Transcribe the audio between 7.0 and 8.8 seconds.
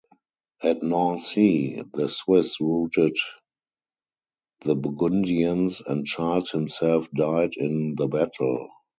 died in the battle.